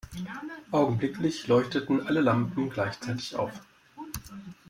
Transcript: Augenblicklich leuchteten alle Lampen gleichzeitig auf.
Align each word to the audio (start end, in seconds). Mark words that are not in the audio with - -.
Augenblicklich 0.71 1.45
leuchteten 1.45 2.01
alle 2.07 2.21
Lampen 2.21 2.71
gleichzeitig 2.71 3.35
auf. 3.35 3.51